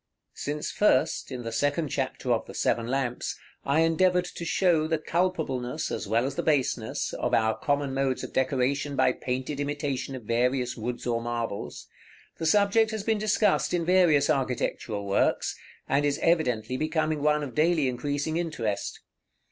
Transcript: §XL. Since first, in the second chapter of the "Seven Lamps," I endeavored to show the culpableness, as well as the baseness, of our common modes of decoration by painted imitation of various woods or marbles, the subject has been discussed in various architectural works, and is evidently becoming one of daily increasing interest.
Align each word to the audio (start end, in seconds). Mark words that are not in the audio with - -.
§XL. 0.03 0.33
Since 0.49 0.71
first, 0.71 1.31
in 1.31 1.43
the 1.43 1.51
second 1.51 1.89
chapter 1.89 2.31
of 2.33 2.47
the 2.47 2.55
"Seven 2.55 2.87
Lamps," 2.87 3.37
I 3.63 3.81
endeavored 3.81 4.25
to 4.25 4.43
show 4.43 4.87
the 4.87 4.97
culpableness, 4.97 5.91
as 5.91 6.07
well 6.07 6.25
as 6.25 6.33
the 6.33 6.41
baseness, 6.41 7.13
of 7.13 7.35
our 7.35 7.55
common 7.55 7.93
modes 7.93 8.23
of 8.23 8.33
decoration 8.33 8.95
by 8.95 9.11
painted 9.11 9.59
imitation 9.59 10.15
of 10.15 10.23
various 10.23 10.75
woods 10.75 11.05
or 11.05 11.21
marbles, 11.21 11.85
the 12.39 12.47
subject 12.47 12.89
has 12.89 13.03
been 13.03 13.19
discussed 13.19 13.75
in 13.75 13.85
various 13.85 14.27
architectural 14.27 15.05
works, 15.05 15.55
and 15.87 16.03
is 16.03 16.17
evidently 16.23 16.77
becoming 16.77 17.21
one 17.21 17.43
of 17.43 17.53
daily 17.53 17.87
increasing 17.87 18.37
interest. 18.37 19.01